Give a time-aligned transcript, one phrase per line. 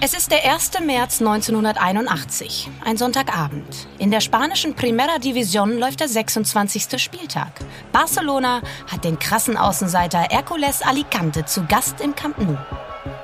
[0.00, 0.78] Es ist der 1.
[0.86, 3.88] März 1981, ein Sonntagabend.
[3.98, 7.02] In der spanischen Primera División läuft der 26.
[7.02, 7.50] Spieltag.
[7.90, 12.56] Barcelona hat den krassen Außenseiter Hércules Alicante zu Gast im Camp Nou.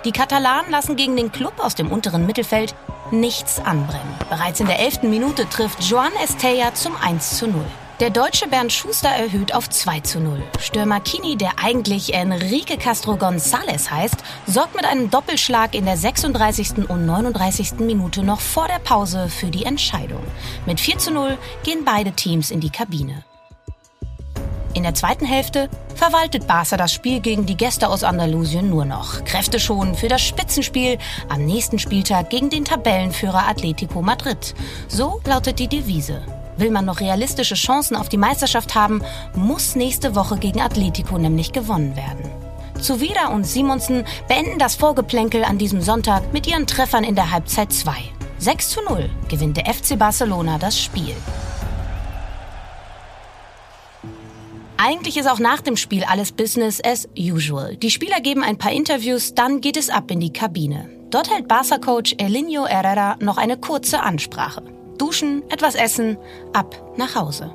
[0.05, 2.75] Die Katalanen lassen gegen den Club aus dem unteren Mittelfeld
[3.12, 4.14] nichts anbrennen.
[4.29, 5.04] Bereits in der 11.
[5.04, 7.64] Minute trifft Joan Estella zum 1 zu 0.
[8.00, 10.42] Der deutsche Bernd Schuster erhöht auf 2 zu 0.
[10.58, 16.88] Stürmer Kini, der eigentlich Enrique Castro González heißt, sorgt mit einem Doppelschlag in der 36.
[16.88, 17.78] und 39.
[17.78, 20.24] Minute noch vor der Pause für die Entscheidung.
[20.66, 23.24] Mit 4 zu 0 gehen beide Teams in die Kabine.
[24.74, 29.24] In der zweiten Hälfte verwaltet Barca das Spiel gegen die Gäste aus Andalusien nur noch.
[29.24, 34.52] Kräfte schonen für das Spitzenspiel am nächsten Spieltag gegen den Tabellenführer Atletico Madrid.
[34.88, 36.34] So lautet die Devise.
[36.56, 39.02] Will man noch realistische Chancen auf die Meisterschaft haben,
[39.34, 42.30] muss nächste Woche gegen Atletico nämlich gewonnen werden.
[42.80, 47.72] Zuvida und Simonsen beenden das Vorgeplänkel an diesem Sonntag mit ihren Treffern in der Halbzeit
[47.72, 47.92] 2.
[48.38, 51.14] 6 zu 0 gewinnt der FC Barcelona das Spiel.
[54.77, 57.77] Eigentlich ist auch nach dem Spiel alles Business as usual.
[57.77, 60.91] Die Spieler geben ein paar Interviews, dann geht es ab in die Kabine.
[61.11, 64.62] Dort hält Barca-Coach Elinho Herrera noch eine kurze Ansprache.
[64.98, 66.17] Duschen, etwas essen,
[66.53, 67.50] ab nach Hause.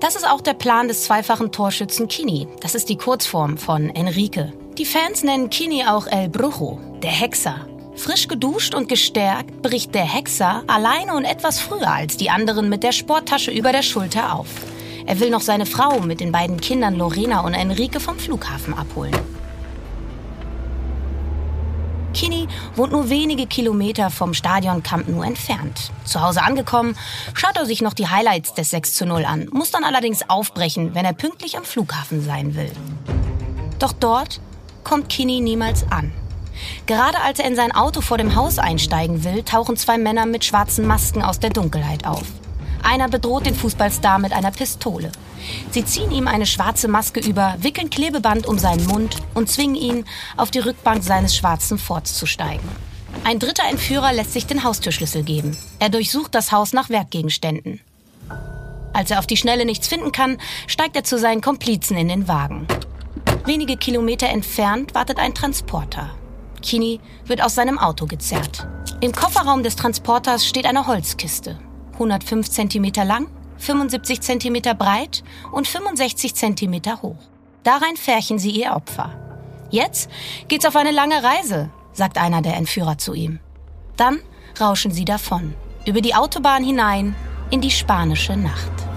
[0.00, 2.48] Das ist auch der Plan des zweifachen Torschützen Kini.
[2.60, 4.52] Das ist die Kurzform von Enrique.
[4.78, 7.66] Die Fans nennen Kini auch El Brujo, der Hexer.
[7.94, 12.82] Frisch geduscht und gestärkt bricht der Hexer alleine und etwas früher als die anderen mit
[12.82, 14.48] der Sporttasche über der Schulter auf.
[15.06, 19.14] Er will noch seine Frau mit den beiden Kindern Lorena und Enrique vom Flughafen abholen.
[22.12, 25.90] Kini wohnt nur wenige Kilometer vom Stadion Camp Nou entfernt.
[26.04, 26.96] Zu Hause angekommen,
[27.34, 30.94] schaut er sich noch die Highlights des 6 zu 0 an, muss dann allerdings aufbrechen,
[30.94, 32.70] wenn er pünktlich am Flughafen sein will.
[33.78, 34.40] Doch dort
[34.84, 36.12] kommt Kini niemals an.
[36.86, 40.44] Gerade als er in sein Auto vor dem Haus einsteigen will, tauchen zwei Männer mit
[40.44, 42.24] schwarzen Masken aus der Dunkelheit auf.
[42.82, 45.12] Einer bedroht den Fußballstar mit einer Pistole.
[45.70, 50.04] Sie ziehen ihm eine schwarze Maske über, wickeln Klebeband um seinen Mund und zwingen ihn,
[50.36, 52.68] auf die Rückbank seines schwarzen Forts zu steigen.
[53.24, 55.56] Ein dritter Entführer lässt sich den Haustürschlüssel geben.
[55.78, 57.80] Er durchsucht das Haus nach Wertgegenständen.
[58.92, 62.28] Als er auf die Schnelle nichts finden kann, steigt er zu seinen Komplizen in den
[62.28, 62.66] Wagen.
[63.44, 66.10] Wenige Kilometer entfernt wartet ein Transporter.
[66.62, 68.66] Kini wird aus seinem Auto gezerrt.
[69.00, 71.58] Im Kofferraum des Transporters steht eine Holzkiste.
[72.02, 77.16] 105 cm lang, 75 cm breit und 65 cm hoch.
[77.62, 79.10] Darein färchen sie ihr Opfer.
[79.70, 80.10] Jetzt
[80.48, 83.38] geht's auf eine lange Reise, sagt einer der Entführer zu ihm.
[83.96, 84.20] Dann
[84.60, 85.54] rauschen sie davon,
[85.86, 87.14] über die Autobahn hinein
[87.50, 88.91] in die spanische Nacht.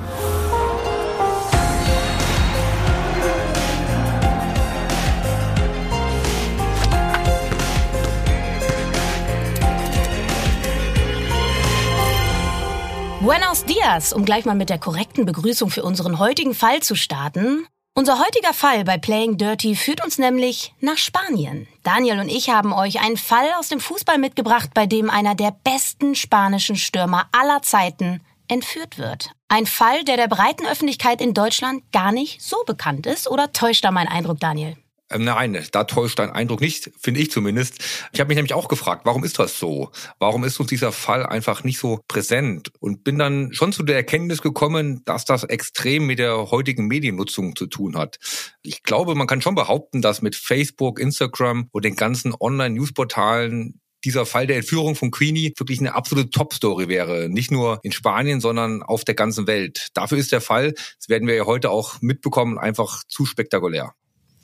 [13.26, 17.66] Buenos dias, um gleich mal mit der korrekten Begrüßung für unseren heutigen Fall zu starten.
[17.96, 21.68] Unser heutiger Fall bei Playing Dirty führt uns nämlich nach Spanien.
[21.82, 25.56] Daniel und ich haben euch einen Fall aus dem Fußball mitgebracht, bei dem einer der
[25.64, 29.32] besten spanischen Stürmer aller Zeiten entführt wird.
[29.48, 33.28] Ein Fall, der der breiten Öffentlichkeit in Deutschland gar nicht so bekannt ist.
[33.28, 34.78] Oder täuscht da mein Eindruck, Daniel?
[35.16, 37.82] Ähm, nein, da täuscht dein Eindruck nicht, finde ich zumindest.
[38.12, 39.92] Ich habe mich nämlich auch gefragt, warum ist das so?
[40.20, 42.72] Warum ist uns dieser Fall einfach nicht so präsent?
[42.80, 47.56] Und bin dann schon zu der Erkenntnis gekommen, dass das extrem mit der heutigen Mediennutzung
[47.56, 48.18] zu tun hat.
[48.62, 54.26] Ich glaube, man kann schon behaupten, dass mit Facebook, Instagram und den ganzen Online-Newsportalen dieser
[54.26, 57.30] Fall der Entführung von Queenie wirklich eine absolute Top-Story wäre.
[57.30, 59.88] Nicht nur in Spanien, sondern auf der ganzen Welt.
[59.94, 63.94] Dafür ist der Fall, das werden wir ja heute auch mitbekommen, einfach zu spektakulär.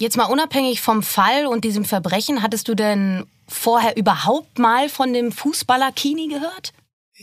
[0.01, 5.13] Jetzt mal unabhängig vom Fall und diesem Verbrechen, hattest du denn vorher überhaupt mal von
[5.13, 6.73] dem Fußballer Kini gehört?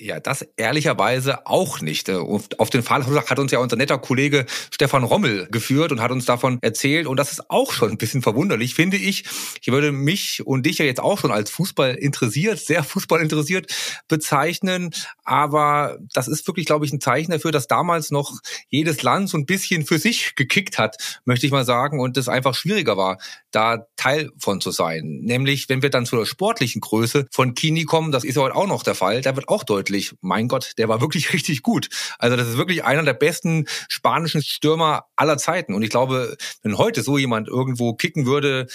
[0.01, 2.09] Ja, das ehrlicherweise auch nicht.
[2.09, 2.19] Äh,
[2.59, 6.25] auf den Fall hat uns ja unser netter Kollege Stefan Rommel geführt und hat uns
[6.25, 7.09] davon erzählt.
[7.09, 9.25] Und das ist auch schon ein bisschen verwunderlich, finde ich.
[9.61, 13.75] Ich würde mich und dich ja jetzt auch schon als Fußball interessiert, sehr Fußball interessiert
[14.07, 14.91] bezeichnen.
[15.25, 19.37] Aber das ist wirklich, glaube ich, ein Zeichen dafür, dass damals noch jedes Land so
[19.37, 21.99] ein bisschen für sich gekickt hat, möchte ich mal sagen.
[21.99, 23.19] Und es einfach schwieriger war,
[23.51, 25.21] da Teil von zu sein.
[25.23, 28.55] Nämlich, wenn wir dann zu der sportlichen Größe von Kini kommen, das ist ja heute
[28.55, 31.63] auch noch der Fall, da wird auch deutlich deutlich, mein Gott, der war wirklich richtig
[31.63, 31.89] gut.
[32.19, 35.75] Also das ist wirklich einer der besten spanischen Stürmer aller Zeiten.
[35.75, 38.67] Und ich glaube, wenn heute so jemand irgendwo kicken würde,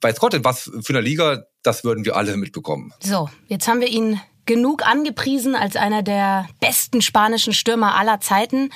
[0.00, 2.92] weiß Gott in was für einer Liga, das würden wir alle mitbekommen.
[3.00, 8.70] So, jetzt haben wir ihn genug angepriesen als einer der besten spanischen Stürmer aller Zeiten.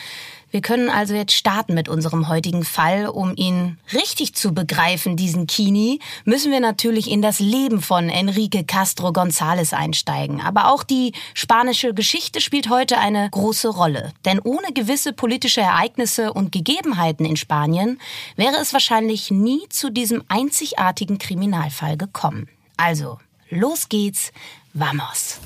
[0.50, 3.06] Wir können also jetzt starten mit unserem heutigen Fall.
[3.06, 8.64] Um ihn richtig zu begreifen, diesen Kini, müssen wir natürlich in das Leben von Enrique
[8.66, 10.40] Castro González einsteigen.
[10.40, 14.12] Aber auch die spanische Geschichte spielt heute eine große Rolle.
[14.24, 18.00] Denn ohne gewisse politische Ereignisse und Gegebenheiten in Spanien
[18.36, 22.48] wäre es wahrscheinlich nie zu diesem einzigartigen Kriminalfall gekommen.
[22.76, 23.18] Also,
[23.50, 24.32] los geht's,
[24.72, 25.38] vamos!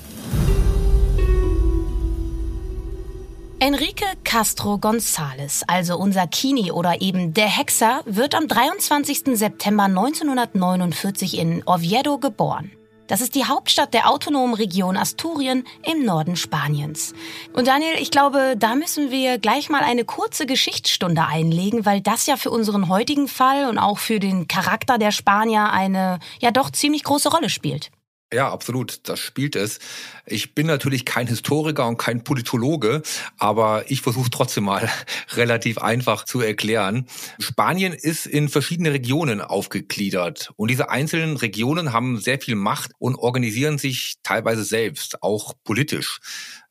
[3.65, 9.35] Enrique Castro González, also unser Kini oder eben der Hexer, wird am 23.
[9.35, 12.69] September 1949 in Oviedo geboren.
[13.07, 17.15] Das ist die Hauptstadt der autonomen Region Asturien im Norden Spaniens.
[17.53, 22.27] Und Daniel, ich glaube, da müssen wir gleich mal eine kurze Geschichtsstunde einlegen, weil das
[22.27, 26.69] ja für unseren heutigen Fall und auch für den Charakter der Spanier eine ja doch
[26.69, 27.89] ziemlich große Rolle spielt.
[28.35, 29.07] Ja, absolut.
[29.07, 29.79] Das spielt es.
[30.25, 33.01] Ich bin natürlich kein Historiker und kein Politologe,
[33.37, 34.89] aber ich versuche trotzdem mal
[35.35, 37.05] relativ einfach zu erklären.
[37.39, 43.15] Spanien ist in verschiedene Regionen aufgegliedert und diese einzelnen Regionen haben sehr viel Macht und
[43.15, 46.19] organisieren sich teilweise selbst, auch politisch.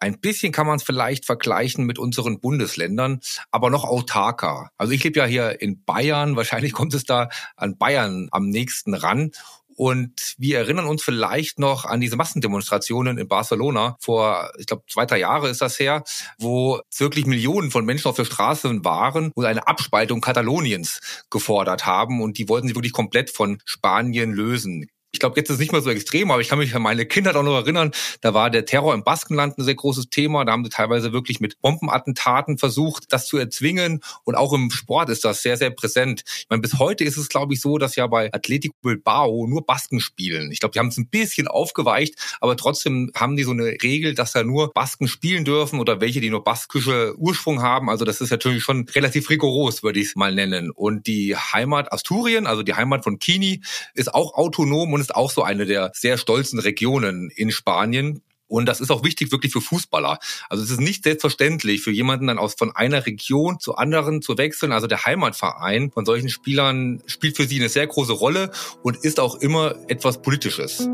[0.00, 3.20] Ein bisschen kann man es vielleicht vergleichen mit unseren Bundesländern,
[3.50, 4.69] aber noch autarker.
[4.76, 8.93] Also ich lebe ja hier in Bayern, wahrscheinlich kommt es da an Bayern am nächsten
[8.93, 9.31] ran.
[9.76, 15.06] Und wir erinnern uns vielleicht noch an diese Massendemonstrationen in Barcelona vor, ich glaube, zwei,
[15.06, 16.04] drei Jahre ist das her,
[16.38, 21.00] wo wirklich Millionen von Menschen auf der Straße waren und eine Abspaltung Kataloniens
[21.30, 22.22] gefordert haben.
[22.22, 24.86] Und die wollten sich wirklich komplett von Spanien lösen.
[25.14, 27.06] Ich glaube, jetzt ist es nicht mehr so extrem, aber ich kann mich an meine
[27.06, 30.44] Kinder auch noch erinnern, da war der Terror im Baskenland ein sehr großes Thema.
[30.44, 34.00] Da haben sie teilweise wirklich mit Bombenattentaten versucht, das zu erzwingen.
[34.25, 36.25] Und auch im Sport ist das sehr, sehr präsent.
[36.26, 39.64] Ich meine, bis heute ist es, glaube ich, so, dass ja bei Atletico Bilbao nur
[39.64, 40.50] Basken spielen.
[40.50, 44.17] Ich glaube, die haben es ein bisschen aufgeweicht, aber trotzdem haben die so eine Regel,
[44.17, 47.88] dass da nur Basken spielen dürfen oder welche, die nur baskische Ursprung haben.
[47.88, 50.72] Also das ist natürlich schon relativ rigoros, würde ich es mal nennen.
[50.72, 53.62] Und die Heimat Asturien, also die Heimat von Kini,
[53.94, 58.22] ist auch autonom und ist auch so eine der sehr stolzen Regionen in Spanien.
[58.46, 60.18] Und das ist auch wichtig wirklich für Fußballer.
[60.48, 64.38] Also es ist nicht selbstverständlich für jemanden dann aus von einer Region zu anderen zu
[64.38, 64.72] wechseln.
[64.72, 68.50] Also der Heimatverein von solchen Spielern spielt für sie eine sehr große Rolle
[68.82, 70.88] und ist auch immer etwas Politisches.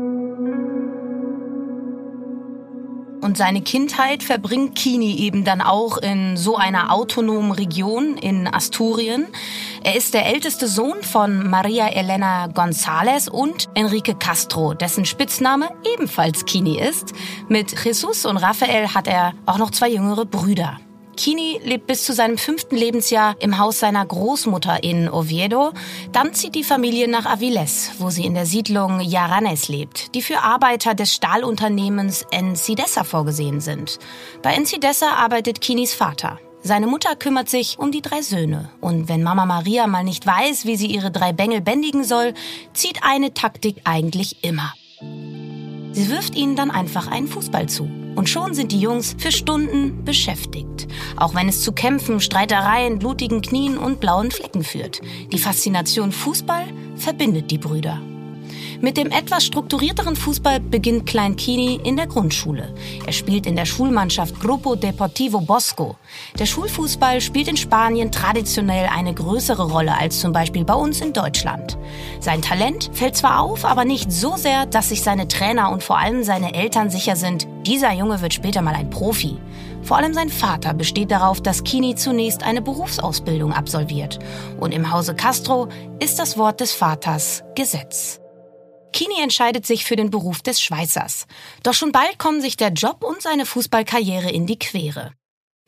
[3.21, 9.27] Und seine Kindheit verbringt Kini eben dann auch in so einer autonomen Region in Asturien.
[9.83, 16.45] Er ist der älteste Sohn von Maria Elena González und Enrique Castro, dessen Spitzname ebenfalls
[16.45, 17.13] Kini ist.
[17.47, 20.79] Mit Jesus und Rafael hat er auch noch zwei jüngere Brüder.
[21.21, 25.71] Kini lebt bis zu seinem fünften Lebensjahr im Haus seiner Großmutter in Oviedo.
[26.11, 30.39] Dann zieht die Familie nach Aviles, wo sie in der Siedlung Yaranes lebt, die für
[30.39, 33.99] Arbeiter des Stahlunternehmens Encidesa vorgesehen sind.
[34.41, 36.39] Bei Encidesa arbeitet Kinis Vater.
[36.63, 38.71] Seine Mutter kümmert sich um die drei Söhne.
[38.81, 42.33] Und wenn Mama Maria mal nicht weiß, wie sie ihre drei Bengel bändigen soll,
[42.73, 44.73] zieht eine Taktik eigentlich immer.
[45.91, 47.89] Sie wirft ihnen dann einfach einen Fußball zu.
[48.15, 50.87] Und schon sind die Jungs für Stunden beschäftigt.
[51.15, 55.01] Auch wenn es zu Kämpfen, Streitereien, blutigen Knien und blauen Flecken führt.
[55.31, 56.65] Die Faszination Fußball
[56.95, 58.01] verbindet die Brüder.
[58.81, 62.73] Mit dem etwas strukturierteren Fußball beginnt Klein Kini in der Grundschule.
[63.05, 65.97] Er spielt in der Schulmannschaft Grupo Deportivo Bosco.
[66.39, 71.13] Der Schulfußball spielt in Spanien traditionell eine größere Rolle als zum Beispiel bei uns in
[71.13, 71.77] Deutschland.
[72.19, 75.99] Sein Talent fällt zwar auf, aber nicht so sehr, dass sich seine Trainer und vor
[75.99, 79.37] allem seine Eltern sicher sind, dieser Junge wird später mal ein Profi.
[79.83, 84.17] Vor allem sein Vater besteht darauf, dass Kini zunächst eine Berufsausbildung absolviert.
[84.59, 85.69] Und im Hause Castro
[85.99, 88.20] ist das Wort des Vaters Gesetz.
[88.93, 91.27] Kini entscheidet sich für den Beruf des Schweißers.
[91.63, 95.11] Doch schon bald kommen sich der Job und seine Fußballkarriere in die Quere.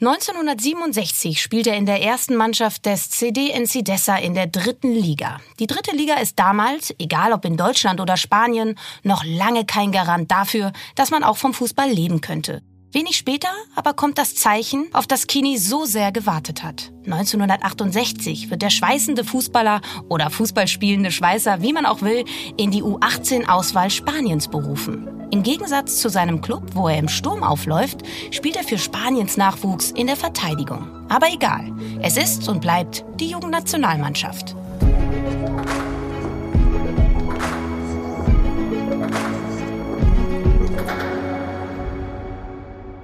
[0.02, 5.40] 1967 spielt er in der ersten Mannschaft des CD Encidesa in der dritten Liga.
[5.60, 10.30] Die dritte Liga ist damals, egal ob in Deutschland oder Spanien, noch lange kein Garant
[10.30, 12.62] dafür, dass man auch vom Fußball leben könnte.
[12.94, 16.92] Wenig später aber kommt das Zeichen, auf das Kini so sehr gewartet hat.
[17.06, 22.24] 1968 wird der schweißende Fußballer oder Fußballspielende Schweißer, wie man auch will,
[22.56, 25.10] in die U18-Auswahl Spaniens berufen.
[25.32, 29.90] Im Gegensatz zu seinem Club, wo er im Sturm aufläuft, spielt er für Spaniens Nachwuchs
[29.90, 30.88] in der Verteidigung.
[31.10, 31.74] Aber egal,
[32.04, 34.56] es ist und bleibt die Jugendnationalmannschaft.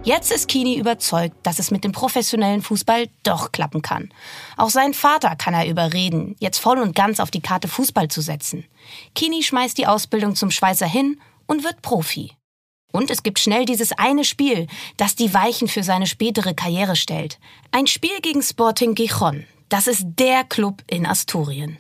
[0.10, 4.12] Jetzt ist Kini überzeugt, dass es mit dem professionellen Fußball doch klappen kann.
[4.58, 8.22] Auch seinen Vater kann er überreden, jetzt voll und ganz auf die Karte Fußball zu
[8.22, 8.66] setzen.
[9.14, 12.32] Kini schmeißt die Ausbildung zum Schweißer hin und wird Profi.
[12.92, 14.66] Und es gibt schnell dieses eine Spiel,
[14.98, 17.38] das die Weichen für seine spätere Karriere stellt.
[17.70, 19.46] Ein Spiel gegen Sporting Gijon.
[19.70, 21.78] Das ist der Club in Asturien.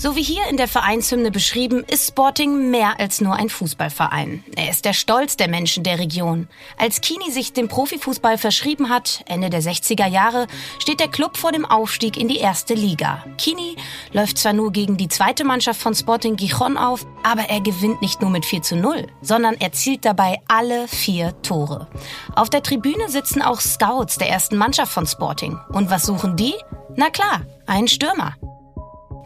[0.00, 4.44] So wie hier in der Vereinshymne beschrieben, ist Sporting mehr als nur ein Fußballverein.
[4.54, 6.46] Er ist der Stolz der Menschen der Region.
[6.78, 10.46] Als Kini sich dem Profifußball verschrieben hat, Ende der 60er Jahre,
[10.78, 13.24] steht der Club vor dem Aufstieg in die erste Liga.
[13.38, 13.74] Kini
[14.12, 18.20] läuft zwar nur gegen die zweite Mannschaft von Sporting Gijon auf, aber er gewinnt nicht
[18.20, 21.88] nur mit 4 zu 0, sondern erzielt dabei alle vier Tore.
[22.36, 25.58] Auf der Tribüne sitzen auch Scouts der ersten Mannschaft von Sporting.
[25.70, 26.54] Und was suchen die?
[26.94, 28.36] Na klar, einen Stürmer.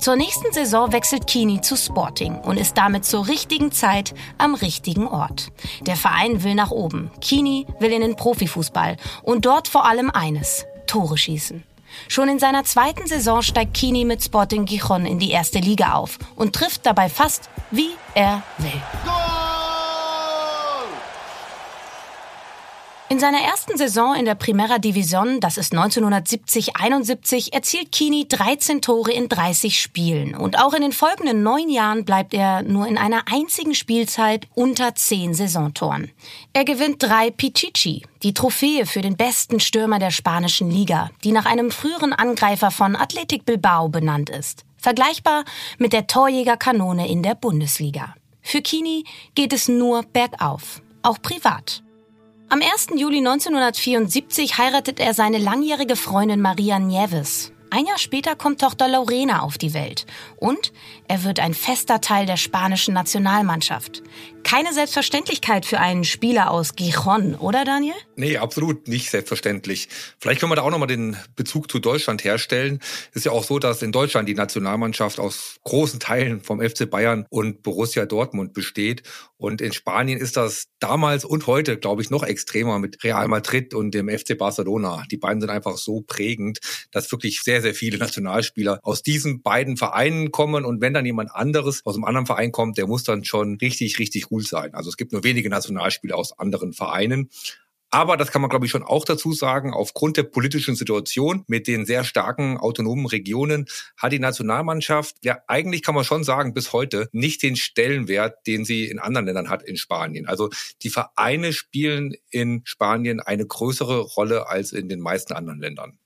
[0.02, 5.06] Zur nächsten Saison wechselt Kini zu Sporting und ist damit zur richtigen Zeit am richtigen
[5.06, 5.52] Ort.
[5.82, 7.12] Der Verein will nach oben.
[7.20, 11.62] Kini will in den Profifußball und dort vor allem eines, Tore schießen.
[12.08, 16.18] Schon in seiner zweiten Saison steigt Kini mit Sporting Gijon in die erste Liga auf
[16.34, 19.51] und trifft dabei fast, wie er will.
[23.12, 29.12] In seiner ersten Saison in der Primera División, das ist 1970-71, erzielt Kini 13 Tore
[29.12, 30.34] in 30 Spielen.
[30.34, 34.94] Und auch in den folgenden neun Jahren bleibt er nur in einer einzigen Spielzeit unter
[34.94, 36.10] 10 Saisontoren.
[36.54, 41.44] Er gewinnt drei Pichichi, die Trophäe für den besten Stürmer der spanischen Liga, die nach
[41.44, 44.64] einem früheren Angreifer von Athletic Bilbao benannt ist.
[44.78, 45.44] Vergleichbar
[45.76, 48.14] mit der Torjägerkanone in der Bundesliga.
[48.40, 49.04] Für Kini
[49.34, 51.82] geht es nur bergauf, auch privat.
[52.52, 52.98] Am 1.
[53.00, 57.50] Juli 1974 heiratet er seine langjährige Freundin Maria Nieves.
[57.70, 60.04] Ein Jahr später kommt Tochter Lorena auf die Welt.
[60.36, 60.70] Und
[61.08, 64.02] er wird ein fester Teil der spanischen Nationalmannschaft.
[64.42, 67.94] Keine Selbstverständlichkeit für einen Spieler aus Gijon, oder Daniel?
[68.16, 69.88] Nee, absolut nicht selbstverständlich.
[70.18, 72.80] Vielleicht können wir da auch nochmal den Bezug zu Deutschland herstellen.
[73.14, 77.26] Ist ja auch so, dass in Deutschland die Nationalmannschaft aus großen Teilen vom FC Bayern
[77.30, 79.02] und Borussia Dortmund besteht.
[79.36, 83.74] Und in Spanien ist das damals und heute, glaube ich, noch extremer mit Real Madrid
[83.74, 85.02] und dem FC Barcelona.
[85.10, 89.76] Die beiden sind einfach so prägend, dass wirklich sehr, sehr viele Nationalspieler aus diesen beiden
[89.76, 90.64] Vereinen kommen.
[90.64, 93.98] Und wenn dann jemand anderes aus einem anderen Verein kommt, der muss dann schon richtig,
[93.98, 94.74] richtig sein.
[94.74, 97.30] Also es gibt nur wenige Nationalspieler aus anderen Vereinen.
[97.94, 101.68] Aber das kann man, glaube ich, schon auch dazu sagen, aufgrund der politischen Situation mit
[101.68, 103.66] den sehr starken autonomen Regionen
[103.98, 108.64] hat die Nationalmannschaft, ja eigentlich kann man schon sagen, bis heute nicht den Stellenwert, den
[108.64, 110.26] sie in anderen Ländern hat in Spanien.
[110.26, 110.48] Also
[110.82, 115.98] die Vereine spielen in Spanien eine größere Rolle als in den meisten anderen Ländern.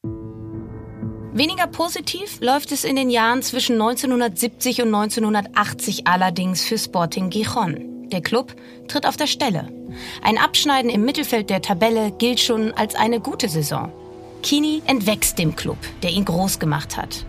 [1.35, 7.96] Weniger positiv läuft es in den Jahren zwischen 1970 und 1980 allerdings für Sporting Gijon.
[8.13, 8.55] Der Club
[8.89, 9.69] tritt auf der Stelle.
[10.23, 13.93] Ein Abschneiden im Mittelfeld der Tabelle gilt schon als eine gute Saison.
[14.43, 17.27] Kini entwächst dem Club, der ihn groß gemacht hat.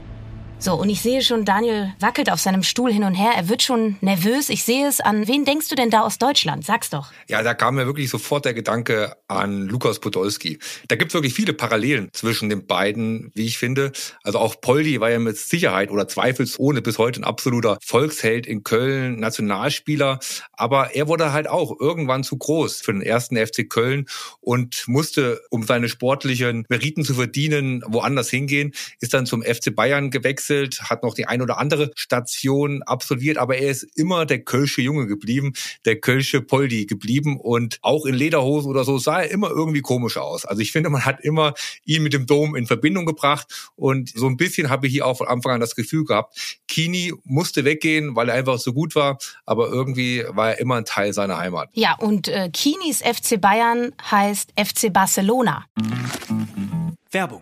[0.59, 3.31] So, und ich sehe schon, Daniel wackelt auf seinem Stuhl hin und her.
[3.35, 4.49] Er wird schon nervös.
[4.49, 5.27] Ich sehe es an.
[5.27, 6.65] Wen denkst du denn da aus Deutschland?
[6.65, 7.11] Sag's doch.
[7.29, 10.57] Ja, da kam mir wirklich sofort der Gedanke an Lukas Podolski.
[10.87, 13.91] Da gibt's wirklich viele Parallelen zwischen den beiden, wie ich finde.
[14.23, 18.63] Also auch Poldi war ja mit Sicherheit oder zweifelsohne bis heute ein absoluter Volksheld in
[18.63, 20.19] Köln, Nationalspieler.
[20.53, 24.07] Aber er wurde halt auch irgendwann zu groß für den ersten FC Köln
[24.41, 30.09] und musste, um seine sportlichen Meriten zu verdienen, woanders hingehen, ist dann zum FC Bayern
[30.09, 34.39] gewechselt gewechselt, hat noch die ein oder andere Station absolviert, aber er ist immer der
[34.39, 35.53] Kölsche Junge geblieben,
[35.85, 40.17] der Kölsche Poldi geblieben und auch in Lederhosen oder so sah er immer irgendwie komisch
[40.17, 40.45] aus.
[40.45, 41.53] Also ich finde, man hat immer
[41.85, 45.17] ihn mit dem Dom in Verbindung gebracht und so ein bisschen habe ich hier auch
[45.17, 49.17] von Anfang an das Gefühl gehabt, Kini musste weggehen, weil er einfach so gut war,
[49.45, 51.69] aber irgendwie war er immer ein Teil seiner Heimat.
[51.73, 55.65] Ja, und äh, Kinis FC Bayern heißt FC Barcelona.
[57.11, 57.41] Werbung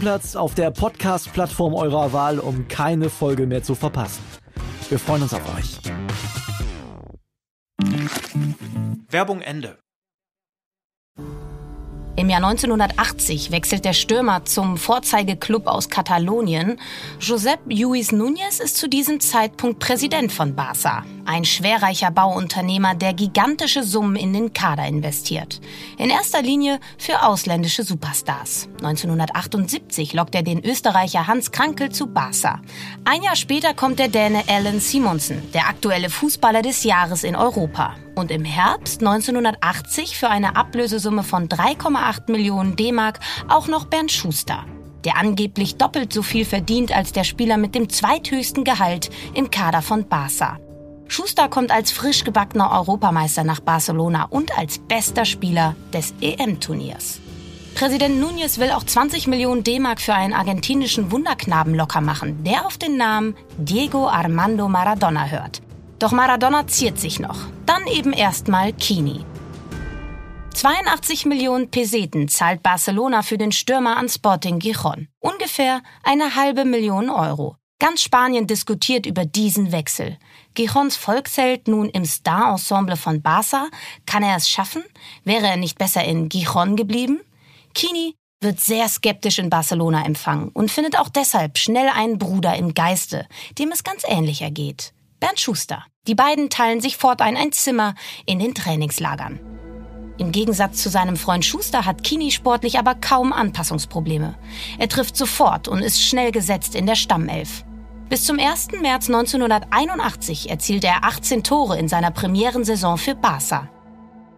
[0.01, 4.23] Stammplatz auf der Podcast-Plattform eurer Wahl, um keine Folge mehr zu verpassen.
[4.89, 5.77] Wir freuen uns auf euch.
[9.11, 9.77] Werbung Ende.
[12.17, 16.77] Im Jahr 1980 wechselt der Stürmer zum Vorzeigeklub aus Katalonien.
[17.21, 21.03] Josep Lluís Núñez ist zu diesem Zeitpunkt Präsident von Barça.
[21.25, 25.61] ein schwerreicher Bauunternehmer, der gigantische Summen in den Kader investiert.
[25.97, 28.67] In erster Linie für ausländische Superstars.
[28.79, 32.61] 1978 lockt er den Österreicher Hans Krankel zu Barca.
[33.05, 37.95] Ein Jahr später kommt der Däne Alan Simonsen, der aktuelle Fußballer des Jahres in Europa.
[38.15, 44.65] Und im Herbst 1980 für eine Ablösesumme von 3,8 Millionen D-Mark auch noch Bernd Schuster
[45.03, 49.81] der angeblich doppelt so viel verdient als der Spieler mit dem zweithöchsten Gehalt im Kader
[49.81, 50.59] von Barca.
[51.07, 57.19] Schuster kommt als frisch gebackener Europameister nach Barcelona und als bester Spieler des EM-Turniers.
[57.75, 62.77] Präsident Núñez will auch 20 Millionen D-Mark für einen argentinischen Wunderknaben locker machen, der auf
[62.77, 65.61] den Namen Diego Armando Maradona hört.
[65.99, 67.47] Doch Maradona ziert sich noch.
[67.65, 69.25] Dann eben erstmal Kini.
[70.53, 75.07] 82 Millionen Peseten zahlt Barcelona für den Stürmer an Sporting Gijon.
[75.19, 77.55] Ungefähr eine halbe Million Euro.
[77.79, 80.19] Ganz Spanien diskutiert über diesen Wechsel.
[80.53, 83.69] Gijons Volksheld nun im Star-Ensemble von Barca.
[84.05, 84.83] Kann er es schaffen?
[85.23, 87.21] Wäre er nicht besser in Gijon geblieben?
[87.73, 92.75] Kini wird sehr skeptisch in Barcelona empfangen und findet auch deshalb schnell einen Bruder im
[92.75, 93.27] Geiste,
[93.57, 94.93] dem es ganz ähnlich ergeht.
[95.19, 95.85] Bernd Schuster.
[96.07, 99.50] Die beiden teilen sich fortan ein Zimmer in den Trainingslagern.
[100.21, 104.35] Im Gegensatz zu seinem Freund Schuster hat Kini sportlich aber kaum Anpassungsprobleme.
[104.77, 107.65] Er trifft sofort und ist schnell gesetzt in der Stammelf.
[108.07, 108.67] Bis zum 1.
[108.83, 113.67] März 1981 erzielte er 18 Tore in seiner Premierensaison für Barca.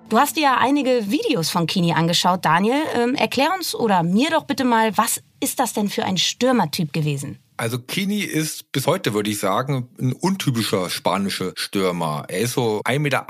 [0.07, 2.81] Du hast dir ja einige Videos von Kini angeschaut, Daniel.
[2.95, 6.93] Ähm, erklär uns oder mir doch bitte mal, was ist das denn für ein Stürmertyp
[6.93, 7.42] gewesen?
[7.55, 12.25] Also Kini ist bis heute, würde ich sagen, ein untypischer spanischer Stürmer.
[12.27, 13.27] Er ist so 1,80 Meter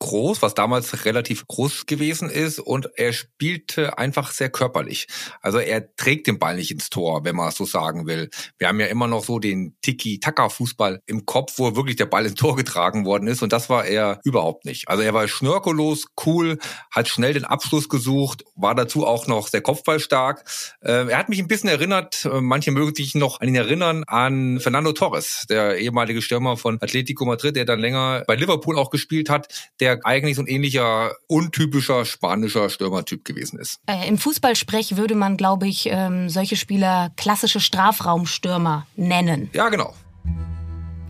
[0.00, 5.06] groß, was damals relativ groß gewesen ist und er spielte einfach sehr körperlich.
[5.40, 8.28] Also er trägt den Ball nicht ins Tor, wenn man es so sagen will.
[8.58, 12.34] Wir haben ja immer noch so den Tiki-Taka-Fußball im Kopf, wo wirklich der Ball ins
[12.34, 14.88] Tor getragen worden ist und das war er überhaupt nicht.
[14.88, 16.58] Also er war schnörkellos, cool,
[16.90, 20.44] hat schnell den Abschluss gesucht, war dazu auch noch sehr kopfballstark.
[20.82, 24.04] Äh, er hat mich ein bisschen erinnert, äh, manche mögen sich noch an ihn erinnern
[24.06, 28.90] an Fernando Torres, der ehemalige Stürmer von Atletico Madrid, der dann länger bei Liverpool auch
[28.90, 29.48] gespielt hat,
[29.80, 33.80] der eigentlich so ein ähnlicher, untypischer spanischer Stürmertyp gewesen ist.
[33.86, 39.50] Äh, Im Fußballsprech würde man, glaube ich, ähm, solche Spieler klassische Strafraumstürmer nennen.
[39.52, 39.94] Ja, genau.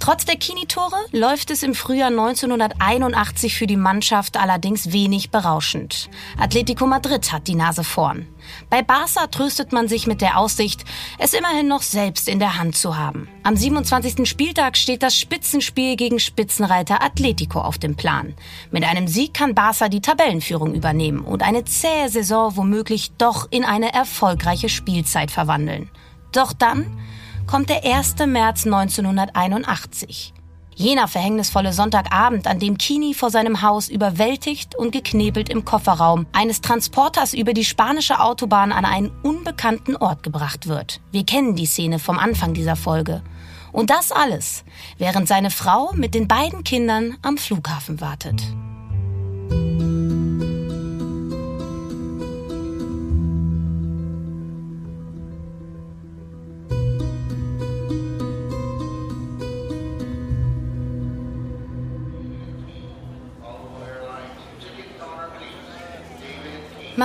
[0.04, 6.10] Trotz der Kini-Tore läuft es im Frühjahr 1981 für die Mannschaft allerdings wenig berauschend.
[6.36, 8.26] Atletico Madrid hat die Nase vorn.
[8.68, 10.84] Bei Barca tröstet man sich mit der Aussicht,
[11.18, 13.30] es immerhin noch selbst in der Hand zu haben.
[13.44, 14.28] Am 27.
[14.28, 18.34] Spieltag steht das Spitzenspiel gegen Spitzenreiter Atletico auf dem Plan.
[18.70, 23.64] Mit einem Sieg kann Barca die Tabellenführung übernehmen und eine zähe Saison womöglich doch in
[23.64, 25.88] eine erfolgreiche Spielzeit verwandeln.
[26.30, 26.94] Doch dann
[27.46, 28.16] kommt der 1.
[28.26, 30.32] März 1981.
[30.76, 36.60] Jener verhängnisvolle Sonntagabend, an dem Kini vor seinem Haus überwältigt und geknebelt im Kofferraum eines
[36.60, 41.00] Transporters über die spanische Autobahn an einen unbekannten Ort gebracht wird.
[41.12, 43.22] Wir kennen die Szene vom Anfang dieser Folge.
[43.70, 44.64] Und das alles,
[44.98, 48.42] während seine Frau mit den beiden Kindern am Flughafen wartet.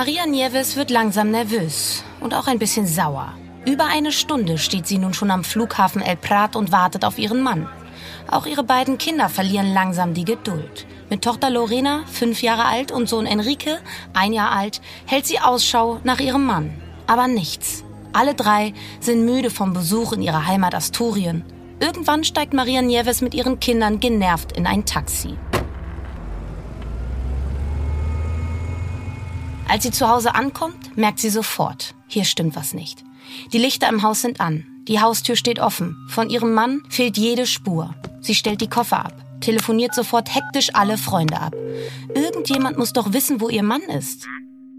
[0.00, 3.34] Maria Nieves wird langsam nervös und auch ein bisschen sauer.
[3.66, 7.42] Über eine Stunde steht sie nun schon am Flughafen El Prat und wartet auf ihren
[7.42, 7.68] Mann.
[8.30, 10.86] Auch ihre beiden Kinder verlieren langsam die Geduld.
[11.10, 13.76] Mit Tochter Lorena, fünf Jahre alt, und Sohn Enrique,
[14.14, 16.72] ein Jahr alt, hält sie Ausschau nach ihrem Mann.
[17.06, 17.84] Aber nichts.
[18.14, 21.44] Alle drei sind müde vom Besuch in ihrer Heimat Asturien.
[21.78, 25.36] Irgendwann steigt Maria Nieves mit ihren Kindern genervt in ein Taxi.
[29.70, 33.04] Als sie zu Hause ankommt, merkt sie sofort, hier stimmt was nicht.
[33.52, 37.46] Die Lichter im Haus sind an, die Haustür steht offen, von ihrem Mann fehlt jede
[37.46, 37.94] Spur.
[38.20, 41.54] Sie stellt die Koffer ab, telefoniert sofort hektisch alle Freunde ab.
[42.12, 44.26] Irgendjemand muss doch wissen, wo ihr Mann ist.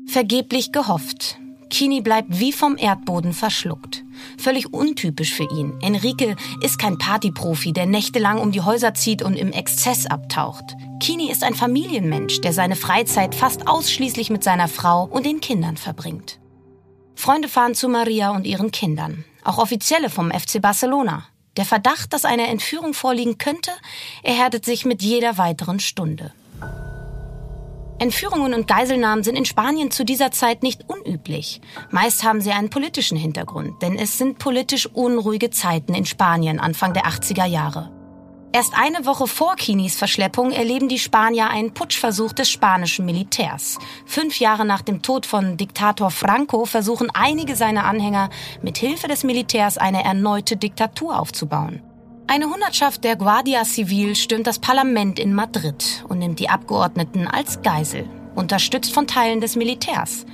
[0.08, 1.39] Vergeblich gehofft.
[1.69, 4.04] Kini bleibt wie vom Erdboden verschluckt.
[4.38, 5.74] Völlig untypisch für ihn.
[5.82, 10.76] Enrique ist kein Partyprofi, der nächtelang um die Häuser zieht und im Exzess abtaucht.
[11.02, 15.78] Kini ist ein Familienmensch, der seine Freizeit fast ausschließlich mit seiner Frau und den Kindern
[15.78, 16.40] verbringt.
[17.16, 19.26] Freunde fahren zu Maria und ihren Kindern.
[19.44, 21.26] Auch Offizielle vom FC Barcelona.
[21.58, 23.72] Der Verdacht, dass eine Entführung vorliegen könnte,
[24.24, 26.32] erhärtet sich mit jeder weiteren Stunde.
[28.02, 31.62] Entführungen und Geiselnahmen sind in Spanien zu dieser Zeit nicht unüblich.
[31.92, 36.94] Meist haben sie einen politischen Hintergrund, denn es sind politisch unruhige Zeiten in Spanien Anfang
[36.94, 37.92] der 80er Jahre.
[38.54, 43.78] Erst eine Woche vor Kinis Verschleppung erleben die Spanier einen Putschversuch des spanischen Militärs.
[44.08, 48.32] Fünf Jahre nach dem Tod von Diktator Franco versuchen einige seiner Anhänger
[48.64, 51.84] mit Hilfe des Militärs eine erneute Diktatur aufzubauen.
[52.34, 57.62] Eine Hundertschaft der Guardia Civil stürmt das Parlament in Madrid und nimmt die Abgeordneten als
[57.62, 60.26] Geisel unterstützt von Teilen des Militärs.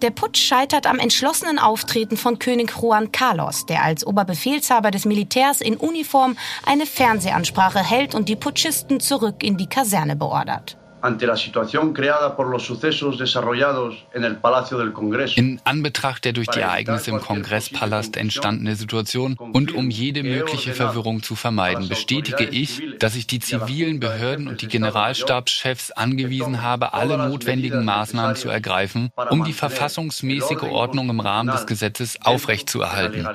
[0.00, 5.60] Der Putsch scheitert am entschlossenen Auftreten von König Juan Carlos, der als Oberbefehlshaber des Militärs
[5.60, 11.36] in Uniform eine Fernsehansprache hält und die Putschisten zurück in die Kaserne beordert ante la
[11.36, 15.38] situación creada por los sucesos desarrollados en el Palacio del Congreso.
[15.38, 21.22] In Anbetracht der durch die Ereignisse im Kongresspalast entstandene Situation und um jede mögliche Verwirrung
[21.22, 27.18] zu vermeiden, bestätige ich, dass ich die zivilen Behörden und die Generalstabschefs angewiesen habe, alle
[27.18, 33.26] notwendigen Maßnahmen zu ergreifen, um die verfassungsmäßige Ordnung im Rahmen des Gesetzes aufrechtzuerhalten.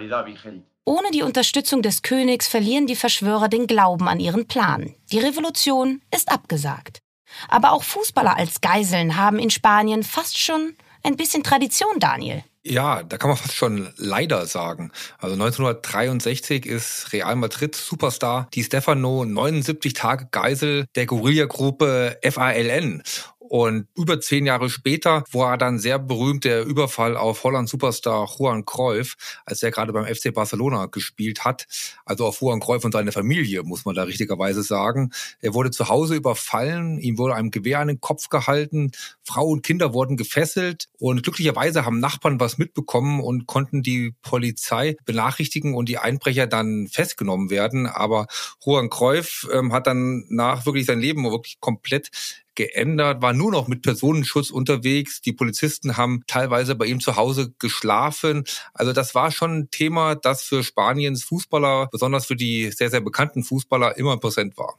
[0.85, 4.95] Ohne die Unterstützung des Königs verlieren die Verschwörer den Glauben an ihren Plan.
[5.11, 7.01] Die Revolution ist abgesagt.
[7.47, 12.43] Aber auch Fußballer als Geiseln haben in Spanien fast schon ein bisschen Tradition, Daniel.
[12.69, 14.91] Ja, da kann man fast schon leider sagen.
[15.19, 23.03] Also 1963 ist Real Madrid Superstar Di Stefano 79 Tage Geisel der Guerilla-Gruppe FALN.
[23.49, 29.15] Und über zehn Jahre später war dann sehr berühmt der Überfall auf Holland-Superstar Juan Cruyff,
[29.45, 31.65] als er gerade beim FC Barcelona gespielt hat.
[32.05, 35.11] Also auf Juan Cruyff und seine Familie, muss man da richtigerweise sagen.
[35.39, 38.91] Er wurde zu Hause überfallen, ihm wurde ein Gewehr an den Kopf gehalten,
[39.23, 44.95] Frau und Kinder wurden gefesselt und glücklicherweise haben Nachbarn was mitbekommen und konnten die Polizei
[45.05, 47.87] benachrichtigen und die Einbrecher dann festgenommen werden.
[47.87, 48.27] Aber
[48.65, 52.09] Juan Cruyff ähm, hat dann nach wirklich sein Leben wirklich komplett
[52.57, 55.21] geändert, war nur noch mit Personenschutz unterwegs.
[55.21, 58.43] Die Polizisten haben teilweise bei ihm zu Hause geschlafen.
[58.73, 63.01] Also das war schon ein Thema, das für Spaniens Fußballer, besonders für die sehr, sehr
[63.01, 64.75] bekannten Fußballer, immer präsent war.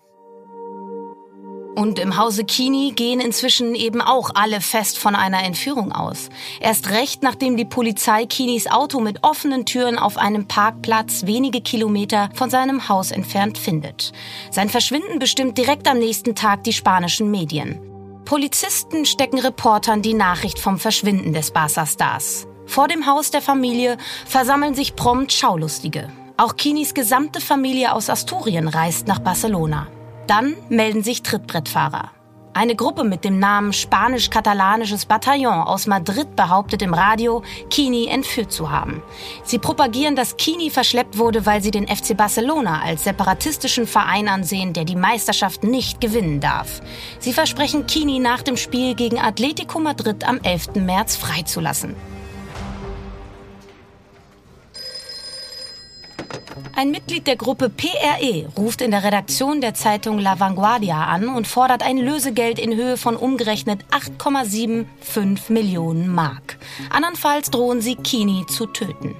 [1.78, 6.28] Und im Hause Kini gehen inzwischen eben auch alle fest von einer Entführung aus.
[6.58, 12.30] Erst recht, nachdem die Polizei Kinis Auto mit offenen Türen auf einem Parkplatz wenige Kilometer
[12.34, 14.10] von seinem Haus entfernt findet.
[14.50, 17.78] Sein Verschwinden bestimmt direkt am nächsten Tag die spanischen Medien.
[18.24, 22.48] Polizisten stecken Reportern die Nachricht vom Verschwinden des Barca-Stars.
[22.66, 26.10] Vor dem Haus der Familie versammeln sich prompt Schaulustige.
[26.38, 29.86] Auch Kinis gesamte Familie aus Asturien reist nach Barcelona.
[30.28, 32.10] Dann melden sich Trittbrettfahrer.
[32.52, 38.70] Eine Gruppe mit dem Namen Spanisch-Katalanisches Bataillon aus Madrid behauptet im Radio, Kini entführt zu
[38.70, 39.02] haben.
[39.44, 44.74] Sie propagieren, dass Kini verschleppt wurde, weil sie den FC Barcelona als separatistischen Verein ansehen,
[44.74, 46.82] der die Meisterschaft nicht gewinnen darf.
[47.20, 50.74] Sie versprechen Kini nach dem Spiel gegen Atletico Madrid am 11.
[50.74, 51.96] März freizulassen.
[56.74, 61.46] Ein Mitglied der Gruppe PRE ruft in der Redaktion der Zeitung La Vanguardia an und
[61.46, 66.58] fordert ein Lösegeld in Höhe von umgerechnet 8,75 Millionen Mark.
[66.90, 69.16] Andernfalls drohen sie Kini zu töten.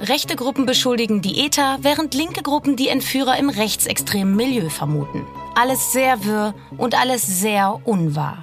[0.00, 5.24] Rechte Gruppen beschuldigen die ETA, während linke Gruppen die Entführer im rechtsextremen Milieu vermuten.
[5.54, 8.38] Alles sehr wirr und alles sehr unwahr.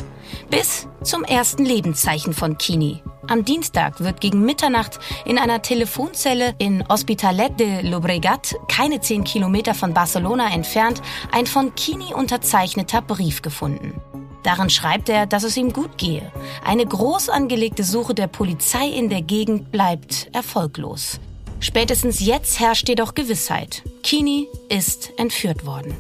[0.50, 3.04] Bis zum ersten Lebenszeichen von Kini.
[3.30, 9.76] Am Dienstag wird gegen Mitternacht in einer Telefonzelle in Hospitalet de Llobregat, keine zehn Kilometer
[9.76, 11.00] von Barcelona entfernt,
[11.32, 14.02] ein von Kini unterzeichneter Brief gefunden.
[14.42, 16.32] Darin schreibt er, dass es ihm gut gehe.
[16.66, 21.20] Eine groß angelegte Suche der Polizei in der Gegend bleibt erfolglos.
[21.60, 23.84] Spätestens jetzt herrscht jedoch Gewissheit.
[24.02, 25.94] Kini ist entführt worden.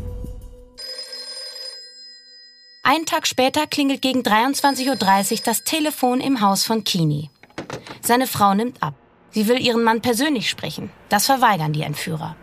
[2.82, 4.88] Einen Tag später klingelt gegen 23.30
[5.32, 7.30] Uhr das Telefon im Haus von Kini.
[8.02, 8.94] Seine Frau nimmt ab.
[9.32, 10.90] Sie will ihren Mann persönlich sprechen.
[11.10, 12.36] Das verweigern die Entführer.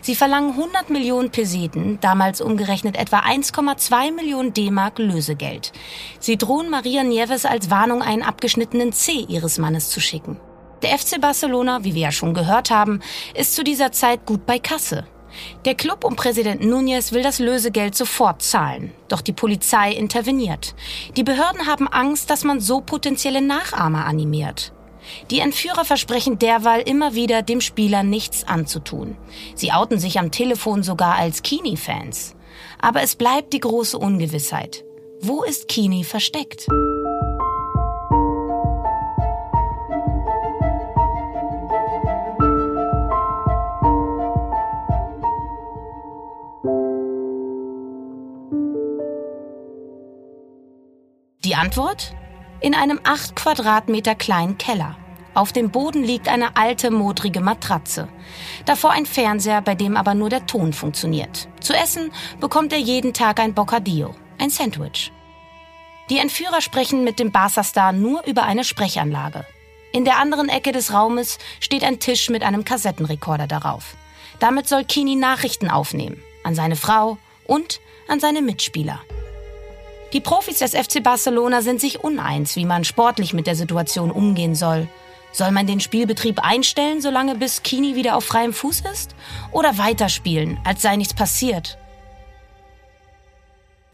[0.00, 5.72] Sie verlangen 100 Millionen Peseten, damals umgerechnet etwa 1,2 Millionen D-Mark Lösegeld.
[6.18, 10.40] Sie drohen Maria Nieves als Warnung einen abgeschnittenen C ihres Mannes zu schicken.
[10.82, 13.00] Der FC Barcelona, wie wir ja schon gehört haben,
[13.34, 15.06] ist zu dieser Zeit gut bei Kasse.
[15.64, 18.92] Der Club um Präsident Núñez will das Lösegeld sofort zahlen.
[19.08, 20.74] Doch die Polizei interveniert.
[21.16, 24.72] Die Behörden haben Angst, dass man so potenzielle Nachahmer animiert.
[25.30, 29.16] Die Entführer versprechen derweil immer wieder, dem Spieler nichts anzutun.
[29.54, 32.36] Sie outen sich am Telefon sogar als Kini-Fans.
[32.80, 34.84] Aber es bleibt die große Ungewissheit.
[35.20, 36.66] Wo ist Kini versteckt?
[51.62, 52.12] Antwort?
[52.60, 54.96] In einem acht Quadratmeter kleinen Keller.
[55.32, 58.08] Auf dem Boden liegt eine alte, modrige Matratze.
[58.64, 61.46] Davor ein Fernseher, bei dem aber nur der Ton funktioniert.
[61.60, 65.12] Zu essen bekommt er jeden Tag ein Bocadillo, ein Sandwich.
[66.10, 69.46] Die Entführer sprechen mit dem Barca-Star nur über eine Sprechanlage.
[69.92, 73.94] In der anderen Ecke des Raumes steht ein Tisch mit einem Kassettenrekorder darauf.
[74.40, 76.20] Damit soll Kini Nachrichten aufnehmen.
[76.42, 78.98] An seine Frau und an seine Mitspieler.
[80.12, 84.54] Die Profis des FC Barcelona sind sich uneins, wie man sportlich mit der Situation umgehen
[84.54, 84.88] soll.
[85.32, 89.14] Soll man den Spielbetrieb einstellen, solange bis Kini wieder auf freiem Fuß ist?
[89.52, 91.78] Oder weiterspielen, als sei nichts passiert?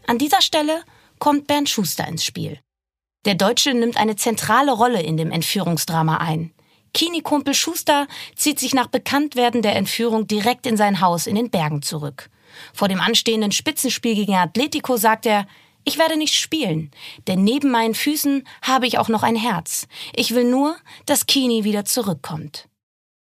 [0.07, 0.83] An dieser Stelle
[1.19, 2.59] kommt Bernd Schuster ins Spiel.
[3.25, 6.51] Der Deutsche nimmt eine zentrale Rolle in dem Entführungsdrama ein.
[6.93, 11.81] Kini-Kumpel Schuster zieht sich nach Bekanntwerden der Entführung direkt in sein Haus in den Bergen
[11.81, 12.29] zurück.
[12.73, 15.45] Vor dem anstehenden Spitzenspiel gegen Atletico sagt er,
[15.83, 16.91] ich werde nicht spielen,
[17.27, 19.87] denn neben meinen Füßen habe ich auch noch ein Herz.
[20.13, 22.67] Ich will nur, dass Kini wieder zurückkommt.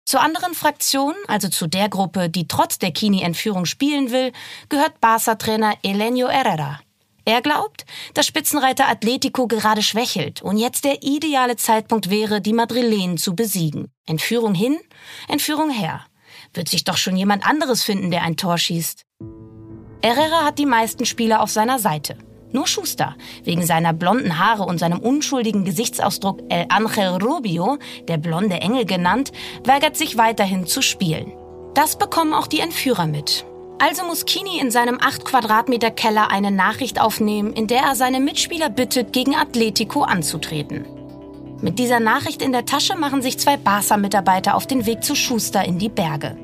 [0.06, 4.32] Zur anderen Fraktion, also zu der Gruppe, die trotz der Kini-Entführung spielen will,
[4.70, 6.80] gehört Barca-Trainer Elenio Herrera.
[7.26, 13.18] Er glaubt, dass Spitzenreiter Atletico gerade schwächelt und jetzt der ideale Zeitpunkt wäre, die Madrilenen
[13.18, 13.92] zu besiegen.
[14.06, 14.78] Entführung hin,
[15.28, 16.06] Entführung her.
[16.54, 19.02] Wird sich doch schon jemand anderes finden, der ein Tor schießt.
[20.04, 22.16] Herrera hat die meisten Spieler auf seiner Seite.
[22.56, 28.62] Nur Schuster, wegen seiner blonden Haare und seinem unschuldigen Gesichtsausdruck El Angel Rubio, der blonde
[28.62, 29.34] Engel genannt,
[29.66, 31.34] weigert sich weiterhin zu spielen.
[31.74, 33.46] Das bekommen auch die Entführer mit.
[33.78, 38.22] Also muss Kini in seinem 8 Quadratmeter Keller eine Nachricht aufnehmen, in der er seine
[38.22, 40.86] Mitspieler bittet, gegen Atletico anzutreten.
[41.60, 45.66] Mit dieser Nachricht in der Tasche machen sich zwei Barca-Mitarbeiter auf den Weg zu Schuster
[45.66, 46.38] in die Berge.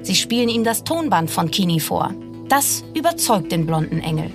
[0.00, 2.14] Sie spielen ihm das Tonband von Kini vor.
[2.48, 4.30] Das überzeugt den blonden Engel.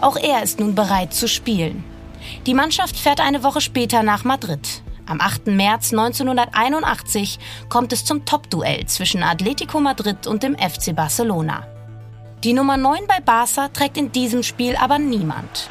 [0.00, 1.84] Auch er ist nun bereit zu spielen.
[2.46, 4.82] Die Mannschaft fährt eine Woche später nach Madrid.
[5.06, 5.48] Am 8.
[5.48, 11.66] März 1981 kommt es zum Top-Duell zwischen Atletico Madrid und dem FC Barcelona.
[12.42, 15.68] Die Nummer 9 bei Barca trägt in diesem Spiel aber niemand.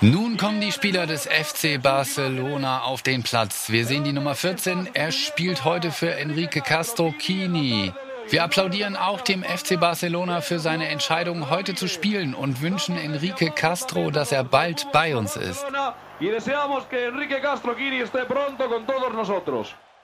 [0.00, 3.70] Nun kommen die Spieler des FC Barcelona auf den Platz.
[3.70, 4.88] Wir sehen die Nummer 14.
[4.94, 7.92] Er spielt heute für Enrique Castro Kini.
[8.30, 13.50] Wir applaudieren auch dem FC Barcelona für seine Entscheidung, heute zu spielen und wünschen Enrique
[13.52, 15.66] Castro, dass er bald bei uns ist.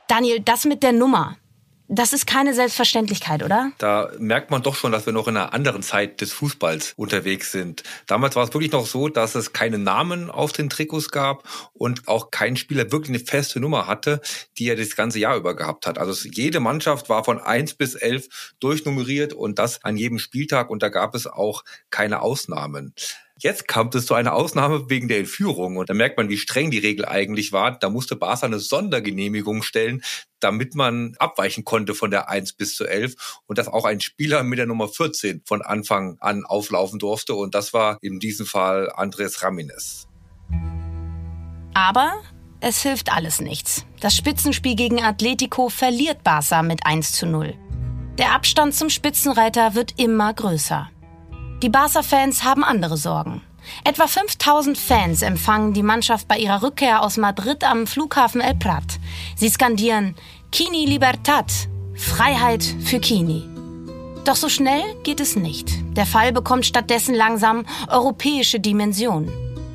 [0.08, 1.36] Daniel, das mit der Nummer.
[1.88, 3.70] Das ist keine Selbstverständlichkeit, oder?
[3.78, 7.52] Da merkt man doch schon, dass wir noch in einer anderen Zeit des Fußballs unterwegs
[7.52, 7.84] sind.
[8.06, 11.44] Damals war es wirklich noch so, dass es keine Namen auf den Trikots gab
[11.74, 14.20] und auch kein Spieler wirklich eine feste Nummer hatte,
[14.58, 15.98] die er das ganze Jahr über gehabt hat.
[15.98, 20.82] Also jede Mannschaft war von eins bis elf durchnummeriert und das an jedem Spieltag und
[20.82, 22.94] da gab es auch keine Ausnahmen.
[23.38, 26.70] Jetzt kam es zu einer Ausnahme wegen der Entführung und da merkt man, wie streng
[26.70, 27.78] die Regel eigentlich war.
[27.78, 30.02] Da musste Barca eine Sondergenehmigung stellen,
[30.40, 34.42] damit man abweichen konnte von der 1 bis zu 11 und dass auch ein Spieler
[34.42, 38.90] mit der Nummer 14 von Anfang an auflaufen durfte und das war in diesem Fall
[38.94, 40.08] Andres Ramines.
[41.74, 42.14] Aber
[42.60, 43.84] es hilft alles nichts.
[44.00, 47.52] Das Spitzenspiel gegen Atletico verliert Barca mit 1 zu 0.
[48.16, 50.88] Der Abstand zum Spitzenreiter wird immer größer.
[51.62, 53.40] Die Barca-Fans haben andere Sorgen.
[53.82, 58.98] Etwa 5000 Fans empfangen die Mannschaft bei ihrer Rückkehr aus Madrid am Flughafen El Prat.
[59.36, 60.14] Sie skandieren
[60.52, 61.50] Kini Libertad,
[61.94, 63.48] Freiheit für Kini.
[64.26, 65.70] Doch so schnell geht es nicht.
[65.96, 69.30] Der Fall bekommt stattdessen langsam europäische Dimensionen.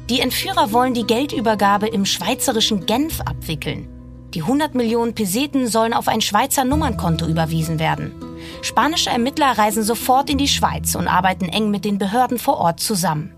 [0.08, 3.88] Die Entführer wollen die Geldübergabe im schweizerischen Genf abwickeln.
[4.36, 8.31] Die 100 Millionen Peseten sollen auf ein Schweizer Nummernkonto überwiesen werden.
[8.62, 12.80] Spanische Ermittler reisen sofort in die Schweiz und arbeiten eng mit den Behörden vor Ort
[12.80, 13.34] zusammen.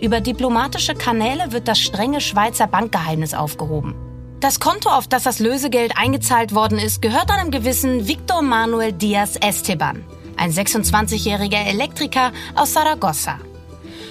[0.00, 3.94] Über diplomatische Kanäle wird das strenge Schweizer Bankgeheimnis aufgehoben.
[4.40, 9.36] Das Konto, auf das das Lösegeld eingezahlt worden ist, gehört einem gewissen Victor Manuel Diaz
[9.36, 10.04] Esteban,
[10.36, 13.38] ein 26-jähriger Elektriker aus Saragossa.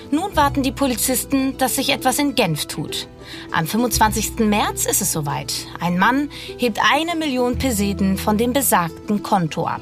[0.09, 3.07] Nun warten die Polizisten, dass sich etwas in Genf tut.
[3.51, 4.39] Am 25.
[4.39, 5.53] März ist es soweit.
[5.79, 9.81] Ein Mann hebt eine Million Peseten von dem besagten Konto ab.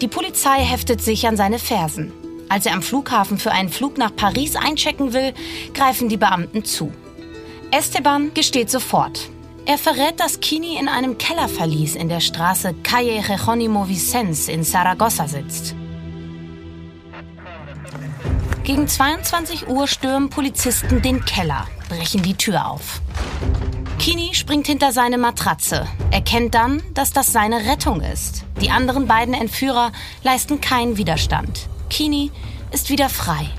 [0.00, 2.12] Die Polizei heftet sich an seine Fersen.
[2.48, 5.34] Als er am Flughafen für einen Flug nach Paris einchecken will,
[5.74, 6.92] greifen die Beamten zu.
[7.72, 9.28] Esteban gesteht sofort.
[9.66, 15.26] Er verrät, dass Kini in einem Kellerverlies in der Straße Calle Jerónimo Vicens in Saragossa
[15.26, 15.74] sitzt.
[18.62, 23.02] Gegen 22 Uhr stürmen Polizisten den Keller, brechen die Tür auf.
[23.98, 28.44] Kini springt hinter seine Matratze, erkennt dann, dass das seine Rettung ist.
[28.60, 31.68] Die anderen beiden Entführer leisten keinen Widerstand.
[31.90, 32.30] Kini
[32.70, 33.50] ist wieder frei.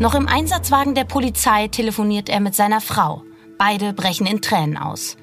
[0.00, 3.22] Noch im Einsatzwagen der Polizei telefoniert er mit seiner Frau.
[3.56, 5.16] Beide brechen in Tränen aus.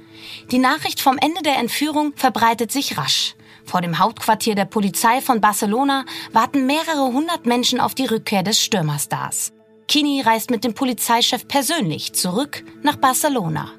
[0.52, 3.36] Die Nachricht vom Ende der Entführung verbreitet sich rasch.
[3.66, 8.62] Vor dem Hauptquartier der Polizei von Barcelona warten mehrere hundert Menschen auf die Rückkehr des
[8.62, 9.52] Stürmerstars.
[9.92, 13.74] Kini reist mit dem Polizeichef persönlich zurück nach Barcelona.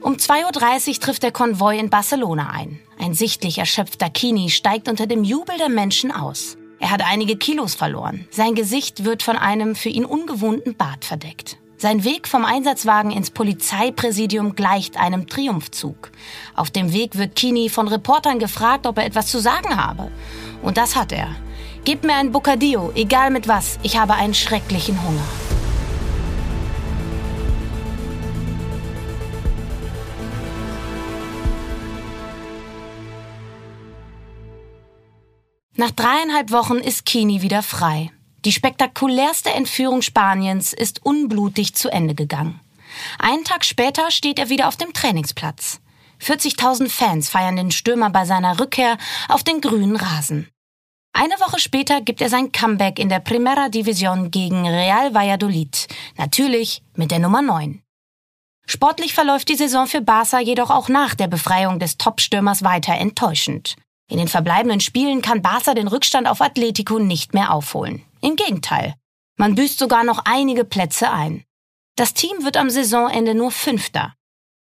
[0.00, 2.80] Um 2.30 Uhr trifft der Konvoi in Barcelona ein.
[2.98, 6.56] Ein sichtlich erschöpfter Kini steigt unter dem Jubel der Menschen aus.
[6.78, 8.26] Er hat einige Kilos verloren.
[8.30, 11.58] Sein Gesicht wird von einem für ihn ungewohnten Bart verdeckt.
[11.76, 16.12] Sein Weg vom Einsatzwagen ins Polizeipräsidium gleicht einem Triumphzug.
[16.56, 20.10] Auf dem Weg wird Kini von Reportern gefragt, ob er etwas zu sagen habe.
[20.62, 21.36] Und das hat er.
[21.84, 25.24] Gib mir ein Bocadillo, egal mit was, ich habe einen schrecklichen Hunger.
[35.74, 38.12] Nach dreieinhalb Wochen ist Kini wieder frei.
[38.44, 42.60] Die spektakulärste Entführung Spaniens ist unblutig zu Ende gegangen.
[43.18, 45.80] Einen Tag später steht er wieder auf dem Trainingsplatz.
[46.20, 48.96] 40.000 Fans feiern den Stürmer bei seiner Rückkehr
[49.28, 50.51] auf den grünen Rasen.
[51.12, 56.82] Eine Woche später gibt er sein Comeback in der Primera Division gegen Real Valladolid, natürlich
[56.96, 57.82] mit der Nummer 9.
[58.66, 63.76] Sportlich verläuft die Saison für Barca jedoch auch nach der Befreiung des Topstürmers weiter enttäuschend.
[64.08, 68.02] In den verbleibenden Spielen kann Barca den Rückstand auf Atletico nicht mehr aufholen.
[68.20, 68.94] Im Gegenteil.
[69.36, 71.44] Man büßt sogar noch einige Plätze ein.
[71.96, 74.14] Das Team wird am Saisonende nur Fünfter.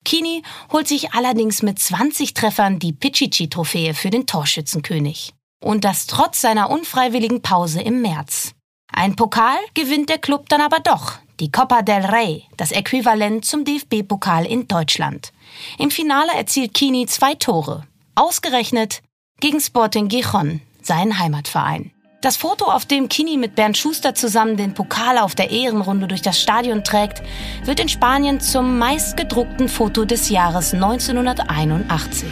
[0.05, 5.33] Kini holt sich allerdings mit 20 Treffern die Pichichi-Trophäe für den Torschützenkönig.
[5.63, 8.53] Und das trotz seiner unfreiwilligen Pause im März.
[8.91, 13.65] Ein Pokal gewinnt der Club dann aber doch, die Copa del Rey, das Äquivalent zum
[13.65, 15.33] DFB-Pokal in Deutschland.
[15.77, 17.83] Im Finale erzielt Kini zwei Tore.
[18.15, 19.01] Ausgerechnet
[19.39, 21.91] gegen Sporting Gijon, seinen Heimatverein.
[22.21, 26.23] Das Foto, auf dem Kini mit Bernd Schuster zusammen den Pokal auf der Ehrenrunde durch
[26.23, 27.21] das Stadion trägt,
[27.63, 32.27] wird in Spanien zum meistgedruckten Foto des Jahres 1981.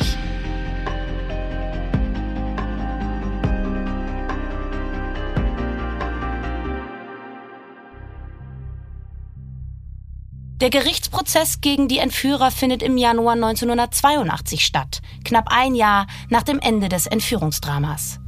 [10.62, 16.60] Der Gerichtsprozess gegen die Entführer findet im Januar 1982 statt, knapp ein Jahr nach dem
[16.60, 18.22] Ende des Entführungsdramas.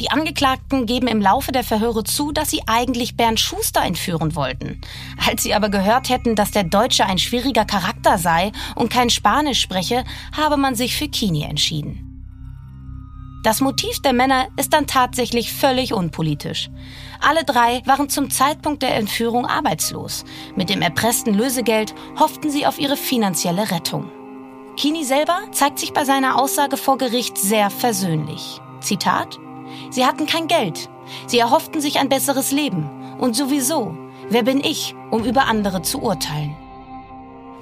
[0.00, 4.82] Die Angeklagten geben im Laufe der Verhöre zu, dass sie eigentlich Bernd Schuster entführen wollten.
[5.26, 9.60] Als sie aber gehört hätten, dass der Deutsche ein schwieriger Charakter sei und kein Spanisch
[9.60, 10.04] spreche,
[10.36, 12.03] habe man sich für Kini entschieden.
[13.44, 16.70] Das Motiv der Männer ist dann tatsächlich völlig unpolitisch.
[17.20, 20.24] Alle drei waren zum Zeitpunkt der Entführung arbeitslos.
[20.56, 24.10] Mit dem erpressten Lösegeld hofften sie auf ihre finanzielle Rettung.
[24.78, 28.62] Kini selber zeigt sich bei seiner Aussage vor Gericht sehr versöhnlich.
[28.80, 29.38] Zitat
[29.90, 30.88] Sie hatten kein Geld.
[31.26, 32.88] Sie erhofften sich ein besseres Leben.
[33.18, 33.94] Und sowieso,
[34.30, 36.56] wer bin ich, um über andere zu urteilen?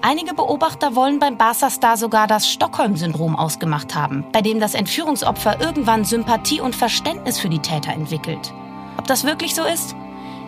[0.04, 6.04] Einige Beobachter wollen beim Barca-Star sogar das Stockholm-Syndrom ausgemacht haben, bei dem das Entführungsopfer irgendwann
[6.04, 8.52] Sympathie und Verständnis für die Täter entwickelt.
[8.98, 9.94] Ob das wirklich so ist?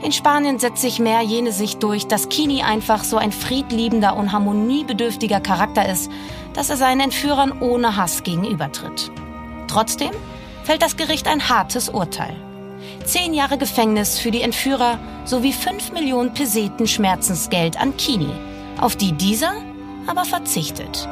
[0.02, 4.32] In Spanien setzt sich mehr jene Sicht durch, dass Kini einfach so ein friedliebender und
[4.32, 6.10] harmoniebedürftiger Charakter ist,
[6.52, 9.12] dass er seinen Entführern ohne Hass gegenübertritt.
[9.68, 10.10] Trotzdem
[10.64, 12.34] fällt das Gericht ein hartes Urteil.
[13.04, 18.32] Zehn Jahre Gefängnis für die Entführer sowie fünf Millionen Peseten Schmerzensgeld an Kini,
[18.84, 19.54] auf die dieser
[20.06, 21.08] aber verzichtet.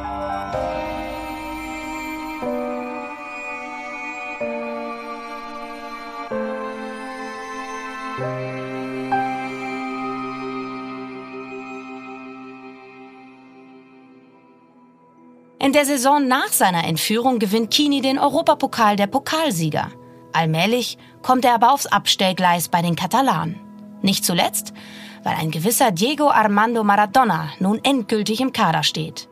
[15.58, 19.90] In der Saison nach seiner Entführung gewinnt Kini den Europapokal der Pokalsieger.
[20.34, 23.58] Allmählich kommt er aber aufs Abstellgleis bei den Katalanen.
[24.02, 24.74] Nicht zuletzt,
[25.22, 29.28] weil ein gewisser Diego Armando Maradona nun endgültig im Kader steht.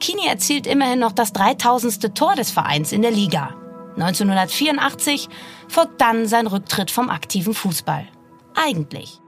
[0.00, 2.14] Kini erzielt immerhin noch das 3000.
[2.14, 3.54] Tor des Vereins in der Liga.
[3.96, 5.28] 1984
[5.68, 8.06] folgt dann sein Rücktritt vom aktiven Fußball.
[8.54, 9.20] Eigentlich.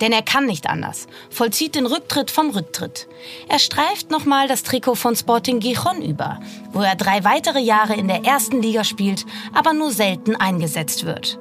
[0.00, 3.08] Denn er kann nicht anders, vollzieht den Rücktritt vom Rücktritt.
[3.48, 6.40] Er streift nochmal das Trikot von Sporting Gijon über,
[6.72, 9.24] wo er drei weitere Jahre in der ersten Liga spielt,
[9.54, 11.38] aber nur selten eingesetzt wird.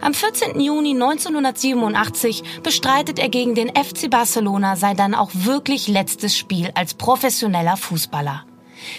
[0.00, 0.60] Am 14.
[0.60, 6.94] Juni 1987 bestreitet er gegen den FC Barcelona sein dann auch wirklich letztes Spiel als
[6.94, 8.44] professioneller Fußballer.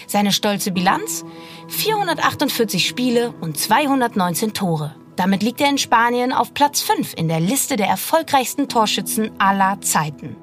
[0.06, 1.24] Seine stolze Bilanz?
[1.68, 4.94] 448 Spiele und 219 Tore.
[5.16, 9.80] Damit liegt er in Spanien auf Platz 5 in der Liste der erfolgreichsten Torschützen aller
[9.80, 10.36] Zeiten.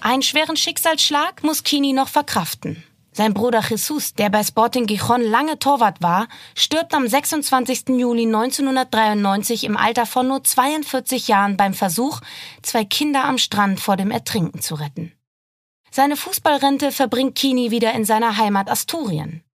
[0.00, 2.82] Einen schweren Schicksalsschlag muss Kini noch verkraften.
[3.20, 7.90] Sein Bruder Jesus, der bei Sporting Gijon lange Torwart war, stirbt am 26.
[7.90, 12.22] Juli 1993 im Alter von nur 42 Jahren beim Versuch,
[12.62, 15.12] zwei Kinder am Strand vor dem Ertrinken zu retten.
[15.90, 19.44] Seine Fußballrente verbringt Kini wieder in seiner Heimat Asturien.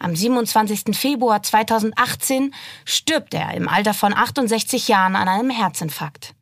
[0.00, 0.96] Am 27.
[0.96, 2.52] Februar 2018
[2.84, 6.34] stirbt er im Alter von 68 Jahren an einem Herzinfarkt.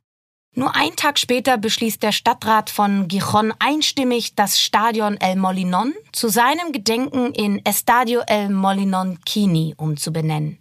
[0.54, 6.28] Nur ein Tag später beschließt der Stadtrat von Gijon einstimmig, das Stadion El Molinon zu
[6.28, 10.58] seinem Gedenken in Estadio El Molinon Kini umzubenennen.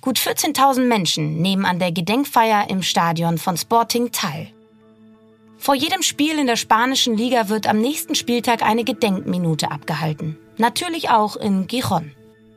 [0.00, 4.52] Gut 14.000 Menschen nehmen an der Gedenkfeier im Stadion von Sporting teil.
[5.58, 10.38] Vor jedem Spiel in der spanischen Liga wird am nächsten Spieltag eine Gedenkminute abgehalten.
[10.58, 12.12] Natürlich auch in Gijon.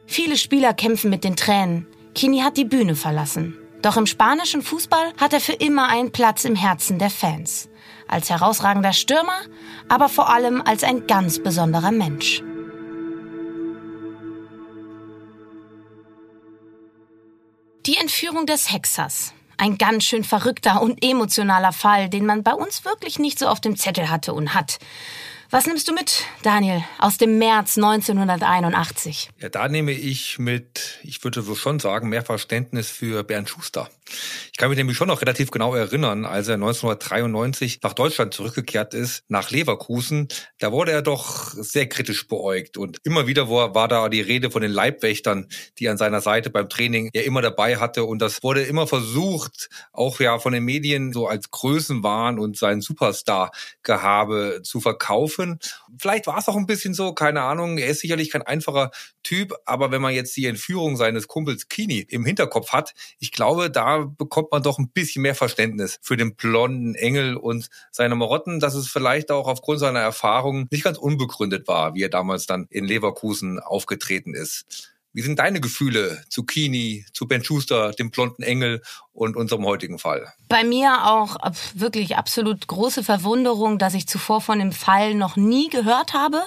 [0.06, 1.88] Viele Spieler kämpfen mit den Tränen.
[2.14, 3.58] Kini hat die Bühne verlassen.
[3.82, 7.70] Doch im spanischen Fußball hat er für immer einen Platz im Herzen der Fans.
[8.08, 9.40] Als herausragender Stürmer,
[9.90, 12.42] aber vor allem als ein ganz besonderer Mensch.
[17.86, 19.34] Die Entführung des Hexers.
[19.58, 23.60] Ein ganz schön verrückter und emotionaler Fall, den man bei uns wirklich nicht so auf
[23.60, 24.78] dem Zettel hatte und hat.
[25.50, 29.30] Was nimmst du mit, Daniel, aus dem März 1981?
[29.40, 33.90] Ja, da nehme ich mit, ich würde so schon sagen, mehr Verständnis für Bernd Schuster.
[34.52, 38.94] Ich kann mich nämlich schon noch relativ genau erinnern, als er 1993 nach Deutschland zurückgekehrt
[38.94, 40.28] ist, nach Leverkusen.
[40.60, 44.62] Da wurde er doch sehr kritisch beäugt und immer wieder war da die Rede von
[44.62, 45.48] den Leibwächtern,
[45.78, 49.70] die an seiner Seite beim Training ja immer dabei hatte und das wurde immer versucht,
[49.92, 55.60] auch ja von den Medien so als Größenwahn und sein Superstar-Gehabe zu verkaufen.
[55.98, 57.78] Vielleicht war es auch ein bisschen so, keine Ahnung.
[57.78, 58.92] Er ist sicherlich kein einfacher
[59.24, 63.70] Typ, aber wenn man jetzt die Entführung seines Kumpels Kini im Hinterkopf hat, ich glaube,
[63.70, 68.60] da bekommt man doch ein bisschen mehr Verständnis für den blonden Engel und seine Marotten,
[68.60, 72.68] dass es vielleicht auch aufgrund seiner Erfahrungen nicht ganz unbegründet war, wie er damals dann
[72.70, 74.97] in Leverkusen aufgetreten ist.
[75.18, 79.98] Wie sind deine Gefühle zu Kini, zu Ben Schuster, dem blonden Engel und unserem heutigen
[79.98, 80.32] Fall?
[80.48, 81.38] Bei mir auch
[81.74, 86.44] wirklich absolut große Verwunderung, dass ich zuvor von dem Fall noch nie gehört habe.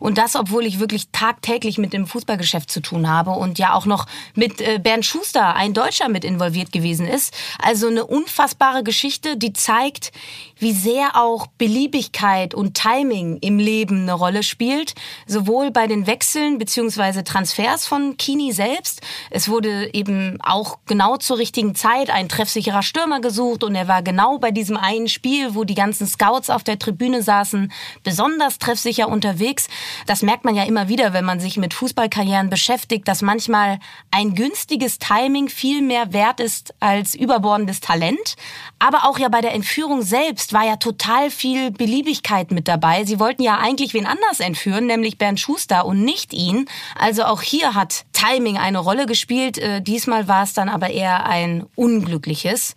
[0.00, 3.84] Und das, obwohl ich wirklich tagtäglich mit dem Fußballgeschäft zu tun habe und ja auch
[3.84, 7.34] noch mit äh, Bernd Schuster, ein Deutscher, mit involviert gewesen ist.
[7.62, 10.12] Also eine unfassbare Geschichte, die zeigt,
[10.56, 14.94] wie sehr auch Beliebigkeit und Timing im Leben eine Rolle spielt.
[15.26, 19.00] Sowohl bei den Wechseln beziehungsweise Transfers von Kini selbst.
[19.30, 24.02] Es wurde eben auch genau zur richtigen Zeit ein treffsicherer Stürmer gesucht und er war
[24.02, 29.08] genau bei diesem einen Spiel, wo die ganzen Scouts auf der Tribüne saßen, besonders treffsicher
[29.08, 29.68] unterwegs.
[30.06, 33.78] Das merkt man ja immer wieder, wenn man sich mit Fußballkarrieren beschäftigt, dass manchmal
[34.10, 38.36] ein günstiges Timing viel mehr wert ist als überbordendes Talent.
[38.78, 43.04] Aber auch ja bei der Entführung selbst war ja total viel Beliebigkeit mit dabei.
[43.04, 46.66] Sie wollten ja eigentlich wen anders entführen, nämlich Bernd Schuster und nicht ihn.
[46.98, 49.58] Also auch hier hat Timing eine Rolle gespielt.
[49.58, 52.74] Äh, diesmal war es dann aber eher ein unglückliches.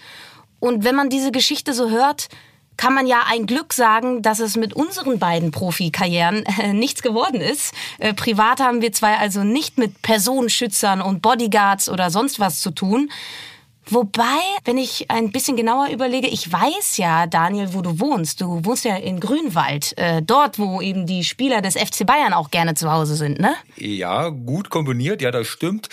[0.60, 2.30] Und wenn man diese Geschichte so hört,
[2.78, 7.42] kann man ja ein Glück sagen, dass es mit unseren beiden Profikarrieren äh, nichts geworden
[7.42, 7.74] ist.
[7.98, 12.72] Äh, privat haben wir zwei also nicht mit Personenschützern und Bodyguards oder sonst was zu
[12.72, 13.10] tun.
[13.90, 18.42] Wobei, wenn ich ein bisschen genauer überlege, ich weiß ja, Daniel, wo du wohnst.
[18.42, 22.52] Du wohnst ja in Grünwald, äh, dort, wo eben die Spieler des FC Bayern auch
[22.52, 23.56] gerne zu Hause sind, ne?
[23.78, 25.90] Ja, gut kombiniert, ja, das stimmt.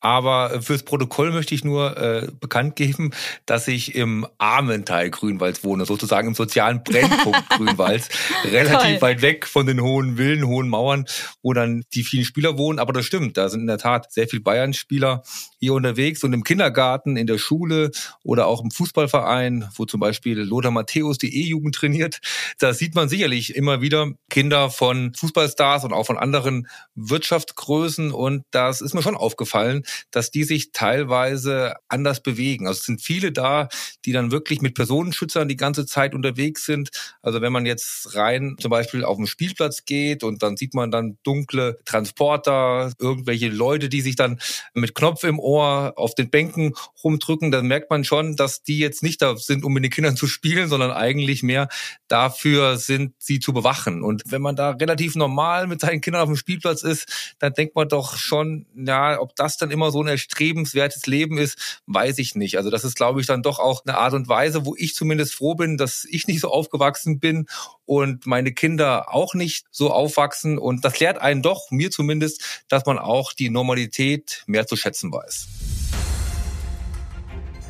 [0.00, 3.12] Aber fürs Protokoll möchte ich nur äh, bekannt geben,
[3.46, 8.08] dass ich im armen Teil Grünwalds wohne, sozusagen im sozialen Brennpunkt Grünwalds,
[8.44, 9.02] relativ Toll.
[9.02, 11.06] weit weg von den hohen Villen, hohen Mauern,
[11.42, 12.78] wo dann die vielen Spieler wohnen.
[12.78, 15.22] Aber das stimmt, da sind in der Tat sehr viele Bayern-Spieler
[15.58, 17.90] hier unterwegs und im Kindergarten, in der Schule
[18.22, 22.20] oder auch im Fußballverein, wo zum Beispiel Lothar Matthäus die E-Jugend trainiert.
[22.58, 28.44] Da sieht man sicherlich immer wieder Kinder von Fußballstars und auch von anderen Wirtschaftsgrößen und
[28.50, 32.66] das ist mir schon aufgefallen, dass die sich teilweise anders bewegen.
[32.66, 33.68] Also es sind viele da,
[34.04, 36.90] die dann wirklich mit Personenschützern die ganze Zeit unterwegs sind.
[37.22, 40.90] Also wenn man jetzt rein zum Beispiel auf den Spielplatz geht und dann sieht man
[40.90, 44.38] dann dunkle Transporter, irgendwelche Leute, die sich dann
[44.74, 49.02] mit Knopf im Ohr auf den Bänken rumdrücken, dann merkt man schon, dass die jetzt
[49.02, 51.68] nicht da sind, um mit den Kindern zu spielen, sondern eigentlich mehr
[52.08, 54.02] dafür sind, sie zu bewachen.
[54.02, 57.74] Und wenn man da relativ normal mit seinen Kindern auf dem Spielplatz ist, dann denkt
[57.74, 62.34] man doch schon, ja, ob das dann immer so ein erstrebenswertes Leben ist, weiß ich
[62.34, 62.56] nicht.
[62.56, 65.34] Also das ist, glaube ich, dann doch auch eine Art und Weise, wo ich zumindest
[65.34, 67.46] froh bin, dass ich nicht so aufgewachsen bin
[67.84, 70.58] und meine Kinder auch nicht so aufwachsen.
[70.58, 75.12] Und das lehrt einen doch, mir zumindest, dass man auch die Normalität mehr zu schätzen
[75.12, 75.75] weiß.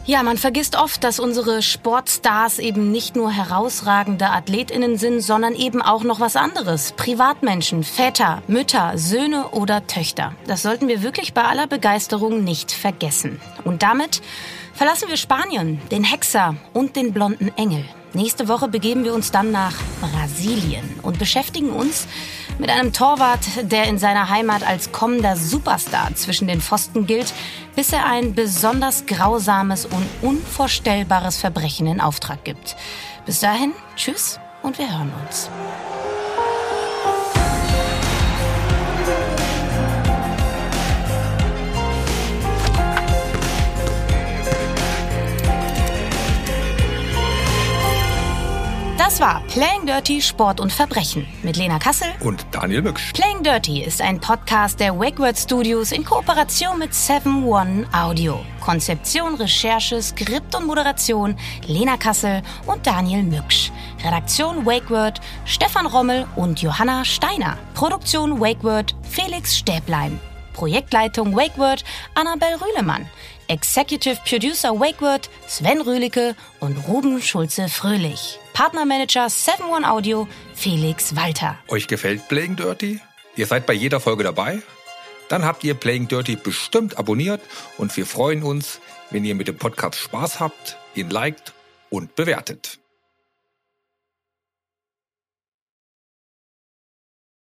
[0.09, 5.83] Ja, man vergisst oft, dass unsere Sportstars eben nicht nur herausragende Athletinnen sind, sondern eben
[5.83, 6.93] auch noch was anderes.
[6.93, 10.33] Privatmenschen, Väter, Mütter, Söhne oder Töchter.
[10.47, 13.41] Das sollten wir wirklich bei aller Begeisterung nicht vergessen.
[13.65, 14.23] Und damit
[14.75, 17.85] verlassen wir Spanien, den Hexer und den blonden Engel.
[18.13, 22.07] Nächste Woche begeben wir uns dann nach Brasilien und beschäftigen uns
[22.59, 27.35] mit einem Torwart, der in seiner Heimat als kommender Superstar zwischen den Pfosten gilt,
[27.75, 32.77] bis er ein besonders grausames und unvorstellbares Verbrechen in Auftrag gibt.
[33.27, 35.51] Bis dahin, tschüss und wir hören uns.
[49.07, 53.13] Das war Playing Dirty Sport und Verbrechen mit Lena Kassel und Daniel Mücksch.
[53.13, 58.45] Playing Dirty ist ein Podcast der Wakeword Studios in Kooperation mit 7 One Audio.
[58.61, 61.37] Konzeption, Recherche, Skript und Moderation
[61.69, 63.71] Lena Kassel und Daniel Mücksch.
[64.05, 67.59] Redaktion Wakeword Stefan Rommel und Johanna Steiner.
[67.75, 70.19] Produktion Wakeword Felix Stäblein.
[70.53, 71.85] Projektleitung Wakeword
[72.15, 73.07] Annabel Rühlemann.
[73.49, 78.39] Executive Producer Wakeword Sven Rühlicke und Ruben Schulze-Fröhlich.
[78.53, 81.59] Partnermanager 7 One Audio Felix Walter.
[81.69, 83.01] Euch gefällt Playing Dirty?
[83.37, 84.63] Ihr seid bei jeder Folge dabei?
[85.29, 87.41] Dann habt ihr Playing Dirty bestimmt abonniert
[87.79, 88.81] und wir freuen uns,
[89.11, 91.53] wenn ihr mit dem Podcast Spaß habt, ihn liked
[91.91, 92.79] und bewertet.